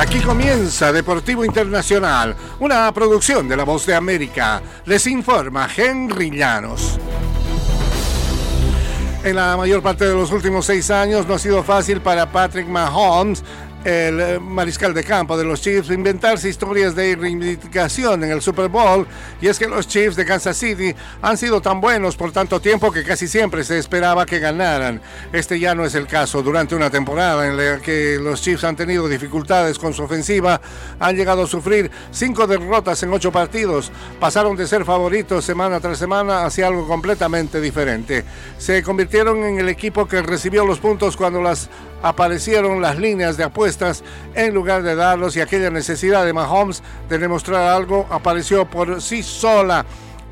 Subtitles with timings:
[0.00, 4.62] Aquí comienza Deportivo Internacional, una producción de La Voz de América.
[4.86, 6.98] Les informa Henry Llanos.
[9.22, 12.66] En la mayor parte de los últimos seis años no ha sido fácil para Patrick
[12.66, 13.44] Mahomes
[13.84, 18.68] el eh, mariscal de campo de los Chiefs inventarse historias de reivindicación en el Super
[18.68, 19.06] Bowl
[19.40, 22.92] y es que los Chiefs de Kansas City han sido tan buenos por tanto tiempo
[22.92, 25.00] que casi siempre se esperaba que ganaran.
[25.32, 26.42] Este ya no es el caso.
[26.42, 30.60] Durante una temporada en la que los Chiefs han tenido dificultades con su ofensiva,
[30.98, 33.90] han llegado a sufrir cinco derrotas en ocho partidos.
[34.18, 38.24] Pasaron de ser favoritos semana tras semana hacia algo completamente diferente.
[38.58, 41.70] Se convirtieron en el equipo que recibió los puntos cuando las
[42.02, 44.02] aparecieron las líneas de apuestas
[44.34, 49.22] en lugar de darlos y aquella necesidad de Mahomes de demostrar algo apareció por sí
[49.22, 49.84] sola.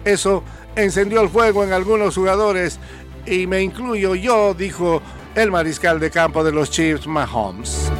[0.04, 0.42] Eso
[0.76, 2.78] encendió el fuego en algunos jugadores
[3.26, 5.02] y me incluyo yo, dijo
[5.34, 7.90] el mariscal de campo de los Chiefs, Mahomes.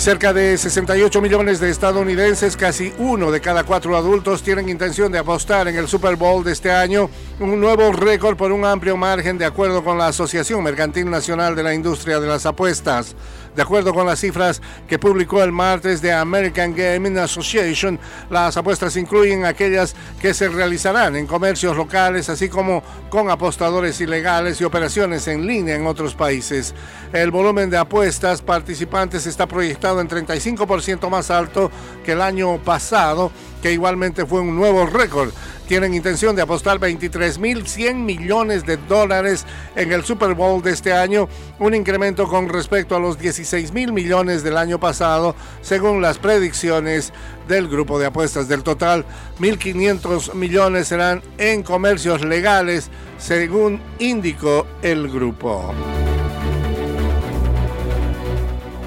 [0.00, 5.18] Cerca de 68 millones de estadounidenses, casi uno de cada cuatro adultos, tienen intención de
[5.18, 9.36] apostar en el Super Bowl de este año, un nuevo récord por un amplio margen
[9.36, 13.14] de acuerdo con la Asociación Mercantil Nacional de la Industria de las Apuestas.
[13.54, 17.98] De acuerdo con las cifras que publicó el martes de American Gaming Association,
[18.30, 24.60] las apuestas incluyen aquellas que se realizarán en comercios locales, así como con apostadores ilegales
[24.60, 26.74] y operaciones en línea en otros países.
[27.12, 31.72] El volumen de apuestas participantes está proyectado en 35% más alto
[32.04, 35.30] que el año pasado, que igualmente fue un nuevo récord
[35.70, 41.28] tienen intención de apostar 23.100 millones de dólares en el Super Bowl de este año,
[41.60, 47.12] un incremento con respecto a los 16.000 millones del año pasado, según las predicciones
[47.46, 48.48] del grupo de apuestas.
[48.48, 49.04] Del total,
[49.38, 55.72] 1.500 millones serán en comercios legales, según indicó el grupo.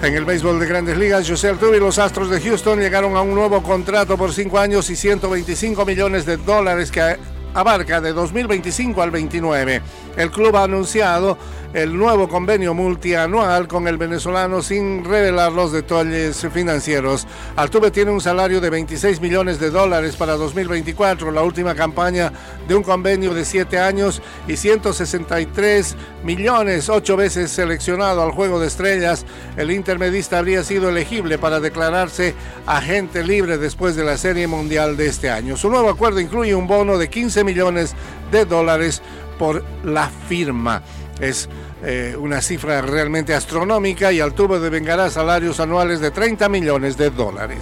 [0.03, 3.21] En el béisbol de grandes ligas, José Altuve y los Astros de Houston llegaron a
[3.21, 7.15] un nuevo contrato por cinco años y 125 millones de dólares que
[7.53, 9.81] abarca de 2025 al 29.
[10.17, 11.37] El club ha anunciado
[11.73, 17.27] el nuevo convenio multianual con el venezolano sin revelar los detalles financieros.
[17.55, 22.31] Altuve tiene un salario de 26 millones de dólares para 2024, la última campaña
[22.67, 28.67] de un convenio de 7 años y 163 millones, ocho veces seleccionado al Juego de
[28.67, 29.25] Estrellas.
[29.57, 32.35] El intermedista habría sido elegible para declararse
[32.67, 35.57] agente libre después de la Serie Mundial de este año.
[35.57, 37.95] Su nuevo acuerdo incluye un bono de 15 millones
[38.31, 39.01] de dólares
[39.37, 40.81] por la firma.
[41.19, 41.49] Es
[41.83, 47.59] eh, una cifra realmente astronómica y Altuve devengará salarios anuales de 30 millones de dólares.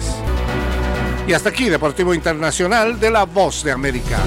[1.26, 4.18] Y hasta aquí, Deportivo Internacional de la Voz de América.